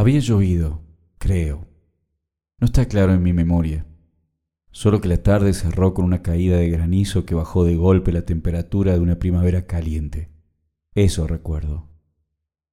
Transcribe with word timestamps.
Había 0.00 0.20
llovido, 0.20 0.80
creo. 1.18 1.68
No 2.58 2.64
está 2.64 2.86
claro 2.86 3.12
en 3.12 3.22
mi 3.22 3.34
memoria. 3.34 3.86
Solo 4.70 5.02
que 5.02 5.08
la 5.08 5.22
tarde 5.22 5.52
cerró 5.52 5.92
con 5.92 6.06
una 6.06 6.22
caída 6.22 6.56
de 6.56 6.70
granizo 6.70 7.26
que 7.26 7.34
bajó 7.34 7.64
de 7.64 7.76
golpe 7.76 8.10
la 8.10 8.24
temperatura 8.24 8.94
de 8.94 9.00
una 9.00 9.18
primavera 9.18 9.66
caliente. 9.66 10.30
Eso 10.94 11.26
recuerdo. 11.26 11.90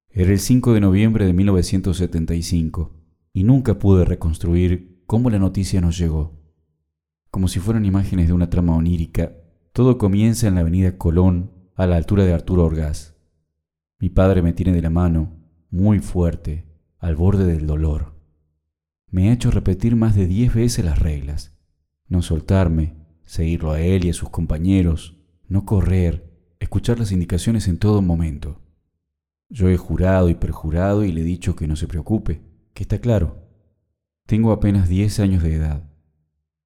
Era 0.08 0.32
el 0.32 0.38
5 0.38 0.72
de 0.72 0.80
noviembre 0.80 1.26
de 1.26 1.34
1975 1.34 2.98
y 3.34 3.44
nunca 3.44 3.78
pude 3.78 4.06
reconstruir 4.06 5.02
cómo 5.04 5.28
la 5.28 5.38
noticia 5.38 5.82
nos 5.82 5.98
llegó. 5.98 6.40
Como 7.30 7.48
si 7.48 7.60
fueran 7.60 7.84
imágenes 7.84 8.28
de 8.28 8.32
una 8.32 8.48
trama 8.48 8.74
onírica, 8.74 9.36
todo 9.74 9.98
comienza 9.98 10.48
en 10.48 10.54
la 10.54 10.62
avenida 10.62 10.96
Colón, 10.96 11.52
a 11.74 11.86
la 11.86 11.96
altura 11.96 12.24
de 12.24 12.32
Arturo 12.32 12.64
Orgaz. 12.64 13.18
Mi 13.98 14.08
padre 14.08 14.40
me 14.40 14.54
tiene 14.54 14.72
de 14.72 14.80
la 14.80 14.88
mano, 14.88 15.36
muy 15.68 15.98
fuerte, 15.98 16.67
al 16.98 17.16
borde 17.16 17.46
del 17.46 17.66
dolor. 17.66 18.14
Me 19.10 19.28
ha 19.28 19.32
hecho 19.32 19.50
repetir 19.50 19.96
más 19.96 20.14
de 20.14 20.26
diez 20.26 20.54
veces 20.54 20.84
las 20.84 20.98
reglas. 20.98 21.56
No 22.06 22.22
soltarme, 22.22 22.96
seguirlo 23.24 23.72
a 23.72 23.80
él 23.80 24.04
y 24.04 24.10
a 24.10 24.14
sus 24.14 24.30
compañeros, 24.30 25.18
no 25.48 25.64
correr, 25.64 26.28
escuchar 26.60 26.98
las 26.98 27.12
indicaciones 27.12 27.68
en 27.68 27.78
todo 27.78 28.02
momento. 28.02 28.60
Yo 29.48 29.68
he 29.70 29.76
jurado 29.76 30.28
y 30.28 30.34
perjurado 30.34 31.04
y 31.04 31.12
le 31.12 31.22
he 31.22 31.24
dicho 31.24 31.56
que 31.56 31.66
no 31.66 31.76
se 31.76 31.86
preocupe, 31.86 32.42
que 32.74 32.82
está 32.82 32.98
claro. 32.98 33.48
Tengo 34.26 34.52
apenas 34.52 34.88
diez 34.88 35.20
años 35.20 35.42
de 35.42 35.54
edad. 35.54 35.90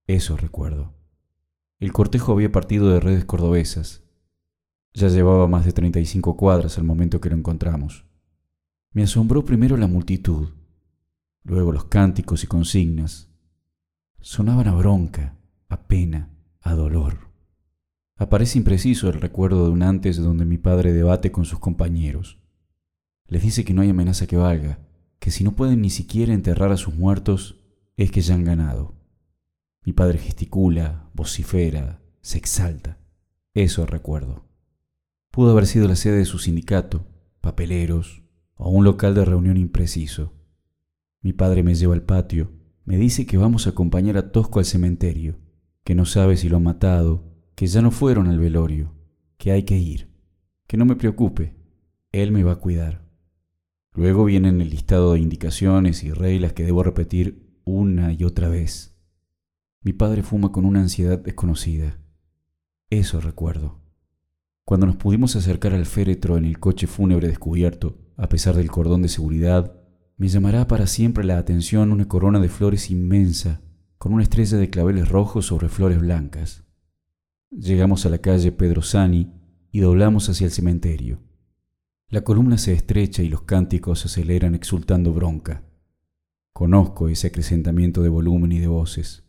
Eso 0.08 0.36
recuerdo. 0.36 0.94
El 1.78 1.92
cortejo 1.92 2.32
había 2.32 2.50
partido 2.50 2.90
de 2.90 3.00
redes 3.00 3.24
cordobesas. 3.24 4.02
Ya 4.94 5.08
llevaba 5.08 5.46
más 5.46 5.64
de 5.64 5.72
35 5.72 6.36
cuadras 6.36 6.76
al 6.78 6.84
momento 6.84 7.20
que 7.20 7.30
lo 7.30 7.36
encontramos. 7.36 8.04
Me 8.94 9.02
asombró 9.02 9.42
primero 9.46 9.78
la 9.78 9.86
multitud, 9.86 10.50
luego 11.44 11.72
los 11.72 11.86
cánticos 11.86 12.44
y 12.44 12.46
consignas. 12.46 13.30
Sonaban 14.20 14.68
a 14.68 14.74
bronca, 14.74 15.38
a 15.70 15.88
pena, 15.88 16.28
a 16.60 16.74
dolor. 16.74 17.30
Aparece 18.16 18.58
impreciso 18.58 19.08
el 19.08 19.18
recuerdo 19.18 19.64
de 19.64 19.70
un 19.70 19.82
antes 19.82 20.18
donde 20.18 20.44
mi 20.44 20.58
padre 20.58 20.92
debate 20.92 21.32
con 21.32 21.46
sus 21.46 21.58
compañeros. 21.58 22.38
Les 23.28 23.42
dice 23.42 23.64
que 23.64 23.72
no 23.72 23.80
hay 23.80 23.88
amenaza 23.88 24.26
que 24.26 24.36
valga, 24.36 24.86
que 25.18 25.30
si 25.30 25.42
no 25.42 25.56
pueden 25.56 25.80
ni 25.80 25.88
siquiera 25.88 26.34
enterrar 26.34 26.70
a 26.70 26.76
sus 26.76 26.94
muertos, 26.94 27.64
es 27.96 28.10
que 28.10 28.20
ya 28.20 28.34
han 28.34 28.44
ganado. 28.44 28.94
Mi 29.86 29.94
padre 29.94 30.18
gesticula, 30.18 31.08
vocifera, 31.14 32.02
se 32.20 32.36
exalta. 32.36 32.98
Eso 33.54 33.86
recuerdo. 33.86 34.44
Pudo 35.30 35.52
haber 35.52 35.66
sido 35.66 35.88
la 35.88 35.96
sede 35.96 36.18
de 36.18 36.24
su 36.26 36.38
sindicato, 36.38 37.06
papeleros 37.40 38.21
o 38.64 38.70
un 38.70 38.84
local 38.84 39.14
de 39.14 39.24
reunión 39.24 39.56
impreciso. 39.56 40.32
Mi 41.20 41.32
padre 41.32 41.62
me 41.62 41.74
lleva 41.74 41.94
al 41.94 42.02
patio, 42.02 42.52
me 42.84 42.96
dice 42.96 43.26
que 43.26 43.36
vamos 43.36 43.66
a 43.66 43.70
acompañar 43.70 44.16
a 44.16 44.30
Tosco 44.30 44.60
al 44.60 44.64
cementerio, 44.64 45.38
que 45.84 45.94
no 45.96 46.04
sabe 46.04 46.36
si 46.36 46.48
lo 46.48 46.58
han 46.58 46.62
matado, 46.62 47.24
que 47.56 47.66
ya 47.66 47.82
no 47.82 47.90
fueron 47.90 48.28
al 48.28 48.38
velorio, 48.38 48.94
que 49.36 49.50
hay 49.50 49.64
que 49.64 49.78
ir, 49.78 50.10
que 50.68 50.76
no 50.76 50.84
me 50.84 50.94
preocupe, 50.94 51.56
él 52.12 52.30
me 52.30 52.44
va 52.44 52.52
a 52.52 52.60
cuidar. 52.60 53.04
Luego 53.94 54.24
vienen 54.24 54.60
el 54.60 54.70
listado 54.70 55.14
de 55.14 55.20
indicaciones 55.20 56.04
y 56.04 56.12
reglas 56.12 56.52
que 56.52 56.64
debo 56.64 56.82
repetir 56.82 57.60
una 57.64 58.12
y 58.12 58.24
otra 58.24 58.48
vez. 58.48 58.96
Mi 59.82 59.92
padre 59.92 60.22
fuma 60.22 60.52
con 60.52 60.64
una 60.64 60.80
ansiedad 60.80 61.18
desconocida. 61.18 61.98
Eso 62.90 63.20
recuerdo. 63.20 63.80
Cuando 64.64 64.86
nos 64.86 64.96
pudimos 64.96 65.34
acercar 65.34 65.72
al 65.74 65.86
féretro 65.86 66.36
en 66.36 66.44
el 66.44 66.60
coche 66.60 66.86
fúnebre 66.86 67.26
descubierto, 67.26 67.98
a 68.22 68.28
pesar 68.28 68.54
del 68.54 68.70
cordón 68.70 69.02
de 69.02 69.08
seguridad, 69.08 69.74
me 70.16 70.28
llamará 70.28 70.68
para 70.68 70.86
siempre 70.86 71.24
la 71.24 71.38
atención 71.38 71.90
una 71.90 72.06
corona 72.06 72.38
de 72.38 72.48
flores 72.48 72.88
inmensa, 72.88 73.62
con 73.98 74.12
una 74.12 74.22
estrella 74.22 74.58
de 74.58 74.70
claveles 74.70 75.08
rojos 75.08 75.46
sobre 75.46 75.68
flores 75.68 75.98
blancas. 75.98 76.62
Llegamos 77.50 78.06
a 78.06 78.10
la 78.10 78.18
calle 78.18 78.52
Pedro 78.52 78.80
Sani 78.80 79.32
y 79.72 79.80
doblamos 79.80 80.28
hacia 80.28 80.44
el 80.44 80.52
cementerio. 80.52 81.18
La 82.10 82.20
columna 82.20 82.58
se 82.58 82.72
estrecha 82.72 83.24
y 83.24 83.28
los 83.28 83.42
cánticos 83.42 83.98
se 83.98 84.06
aceleran 84.06 84.54
exultando 84.54 85.12
bronca. 85.12 85.64
Conozco 86.52 87.08
ese 87.08 87.26
acrecentamiento 87.26 88.04
de 88.04 88.08
volumen 88.08 88.52
y 88.52 88.60
de 88.60 88.68
voces. 88.68 89.24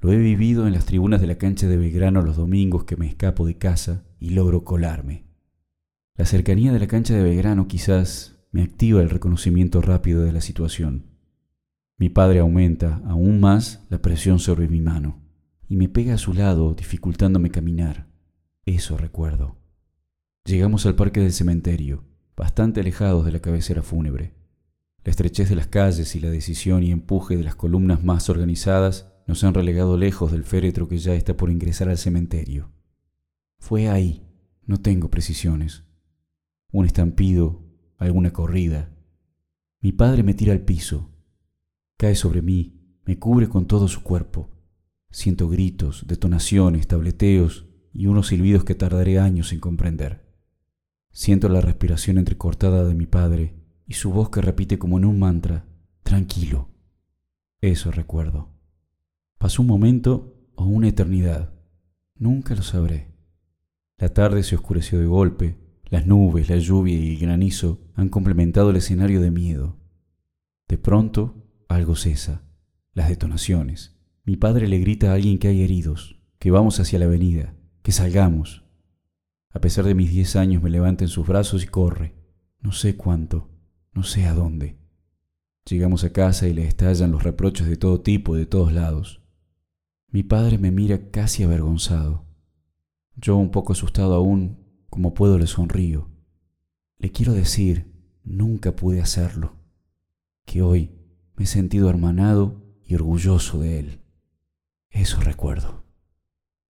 Lo 0.00 0.12
he 0.12 0.16
vivido 0.16 0.68
en 0.68 0.74
las 0.74 0.86
tribunas 0.86 1.20
de 1.20 1.26
la 1.26 1.38
cancha 1.38 1.66
de 1.66 1.76
Belgrano 1.76 2.22
los 2.22 2.36
domingos 2.36 2.84
que 2.84 2.96
me 2.96 3.08
escapo 3.08 3.44
de 3.44 3.58
casa 3.58 4.04
y 4.20 4.30
logro 4.30 4.62
colarme. 4.62 5.25
La 6.16 6.24
cercanía 6.24 6.72
de 6.72 6.78
la 6.78 6.86
cancha 6.86 7.14
de 7.14 7.22
Belgrano 7.22 7.68
quizás 7.68 8.38
me 8.50 8.62
activa 8.62 9.02
el 9.02 9.10
reconocimiento 9.10 9.82
rápido 9.82 10.22
de 10.22 10.32
la 10.32 10.40
situación. 10.40 11.10
Mi 11.98 12.08
padre 12.08 12.38
aumenta 12.38 13.02
aún 13.04 13.38
más 13.38 13.84
la 13.90 14.00
presión 14.00 14.38
sobre 14.38 14.66
mi 14.66 14.80
mano 14.80 15.20
y 15.68 15.76
me 15.76 15.90
pega 15.90 16.14
a 16.14 16.18
su 16.18 16.32
lado 16.32 16.72
dificultándome 16.72 17.50
caminar. 17.50 18.06
Eso 18.64 18.96
recuerdo. 18.96 19.58
Llegamos 20.46 20.86
al 20.86 20.94
parque 20.94 21.20
del 21.20 21.34
cementerio, 21.34 22.04
bastante 22.34 22.80
alejados 22.80 23.26
de 23.26 23.32
la 23.32 23.40
cabecera 23.40 23.82
fúnebre. 23.82 24.32
La 25.04 25.10
estrechez 25.10 25.50
de 25.50 25.56
las 25.56 25.66
calles 25.66 26.16
y 26.16 26.20
la 26.20 26.30
decisión 26.30 26.82
y 26.82 26.92
empuje 26.92 27.36
de 27.36 27.44
las 27.44 27.56
columnas 27.56 28.02
más 28.02 28.30
organizadas 28.30 29.12
nos 29.26 29.44
han 29.44 29.52
relegado 29.52 29.98
lejos 29.98 30.32
del 30.32 30.44
féretro 30.44 30.88
que 30.88 30.96
ya 30.96 31.14
está 31.14 31.36
por 31.36 31.50
ingresar 31.50 31.90
al 31.90 31.98
cementerio. 31.98 32.70
Fue 33.58 33.90
ahí, 33.90 34.26
no 34.64 34.78
tengo 34.78 35.10
precisiones. 35.10 35.86
Un 36.76 36.84
estampido, 36.84 37.64
alguna 37.96 38.34
corrida. 38.34 38.94
Mi 39.80 39.92
padre 39.92 40.22
me 40.22 40.34
tira 40.34 40.52
al 40.52 40.60
piso, 40.60 41.08
cae 41.96 42.14
sobre 42.14 42.42
mí, 42.42 42.98
me 43.06 43.18
cubre 43.18 43.48
con 43.48 43.66
todo 43.66 43.88
su 43.88 44.02
cuerpo. 44.02 44.50
Siento 45.10 45.48
gritos, 45.48 46.04
detonaciones, 46.06 46.86
tableteos 46.86 47.64
y 47.94 48.08
unos 48.08 48.26
silbidos 48.26 48.64
que 48.64 48.74
tardaré 48.74 49.18
años 49.18 49.54
en 49.54 49.60
comprender. 49.60 50.30
Siento 51.12 51.48
la 51.48 51.62
respiración 51.62 52.18
entrecortada 52.18 52.84
de 52.84 52.92
mi 52.92 53.06
padre 53.06 53.54
y 53.86 53.94
su 53.94 54.10
voz 54.10 54.28
que 54.28 54.42
repite 54.42 54.78
como 54.78 54.98
en 54.98 55.06
un 55.06 55.18
mantra, 55.18 55.64
tranquilo. 56.02 56.68
Eso 57.62 57.90
recuerdo. 57.90 58.50
Pasó 59.38 59.62
un 59.62 59.68
momento 59.68 60.50
o 60.56 60.66
una 60.66 60.88
eternidad. 60.88 61.54
Nunca 62.16 62.54
lo 62.54 62.60
sabré. 62.60 63.14
La 63.96 64.10
tarde 64.10 64.42
se 64.42 64.56
oscureció 64.56 65.00
de 65.00 65.06
golpe. 65.06 65.65
Las 65.88 66.06
nubes, 66.06 66.48
la 66.48 66.56
lluvia 66.56 66.94
y 66.94 67.14
el 67.14 67.18
granizo 67.18 67.80
han 67.94 68.08
complementado 68.08 68.70
el 68.70 68.76
escenario 68.76 69.20
de 69.20 69.30
miedo. 69.30 69.78
De 70.68 70.78
pronto, 70.78 71.44
algo 71.68 71.94
cesa. 71.94 72.42
Las 72.92 73.08
detonaciones. 73.08 73.96
Mi 74.24 74.36
padre 74.36 74.66
le 74.66 74.78
grita 74.78 75.10
a 75.10 75.14
alguien 75.14 75.38
que 75.38 75.48
hay 75.48 75.62
heridos, 75.62 76.18
que 76.40 76.50
vamos 76.50 76.80
hacia 76.80 76.98
la 76.98 77.04
avenida, 77.04 77.54
que 77.82 77.92
salgamos. 77.92 78.64
A 79.50 79.60
pesar 79.60 79.84
de 79.84 79.94
mis 79.94 80.10
diez 80.10 80.34
años 80.34 80.62
me 80.62 80.70
levanta 80.70 81.04
en 81.04 81.08
sus 81.08 81.26
brazos 81.26 81.62
y 81.62 81.68
corre. 81.68 82.14
No 82.60 82.72
sé 82.72 82.96
cuánto, 82.96 83.48
no 83.92 84.02
sé 84.02 84.26
a 84.26 84.34
dónde. 84.34 84.78
Llegamos 85.68 86.02
a 86.02 86.12
casa 86.12 86.48
y 86.48 86.54
le 86.54 86.66
estallan 86.66 87.12
los 87.12 87.22
reproches 87.22 87.68
de 87.68 87.76
todo 87.76 88.00
tipo, 88.00 88.34
de 88.34 88.46
todos 88.46 88.72
lados. 88.72 89.22
Mi 90.10 90.24
padre 90.24 90.58
me 90.58 90.72
mira 90.72 91.10
casi 91.10 91.44
avergonzado. 91.44 92.26
Yo 93.14 93.36
un 93.36 93.50
poco 93.50 93.72
asustado 93.72 94.14
aún, 94.14 94.65
como 94.96 95.12
puedo 95.12 95.38
le 95.38 95.46
sonrío. 95.46 96.08
Le 96.96 97.12
quiero 97.12 97.34
decir, 97.34 97.92
nunca 98.24 98.74
pude 98.74 99.02
hacerlo, 99.02 99.52
que 100.46 100.62
hoy 100.62 100.90
me 101.36 101.44
he 101.44 101.46
sentido 101.46 101.90
hermanado 101.90 102.62
y 102.86 102.94
orgulloso 102.94 103.58
de 103.58 103.78
él. 103.78 104.00
Eso 104.88 105.20
recuerdo. 105.20 105.85